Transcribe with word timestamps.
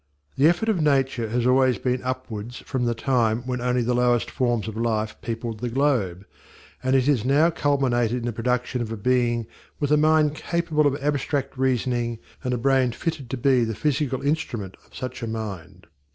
The 0.35 0.49
effort 0.49 0.67
of 0.67 0.81
Nature 0.81 1.29
has 1.29 1.45
always 1.45 1.77
been 1.77 2.01
upwards 2.01 2.57
from 2.61 2.85
the 2.85 2.95
time 2.95 3.43
when 3.43 3.61
only 3.61 3.83
the 3.83 3.93
lowest 3.93 4.31
forms 4.31 4.67
of 4.67 4.75
life 4.75 5.15
peopled 5.21 5.59
the 5.59 5.69
globe, 5.69 6.25
and 6.81 6.95
it 6.95 7.05
has 7.05 7.23
now 7.23 7.51
culminated 7.51 8.17
in 8.17 8.25
the 8.25 8.33
production 8.33 8.81
of 8.81 8.91
a 8.91 8.97
being 8.97 9.45
with 9.79 9.91
a 9.91 9.97
mind 9.97 10.33
capable 10.33 10.87
of 10.87 10.95
abstract 11.03 11.55
reasoning 11.55 12.17
and 12.43 12.51
a 12.51 12.57
brain 12.57 12.91
fitted 12.93 13.29
to 13.29 13.37
be 13.37 13.63
the 13.63 13.75
physical 13.75 14.23
instrument 14.23 14.75
of 14.87 14.95
such 14.95 15.21
a 15.21 15.27
mind. 15.27 15.85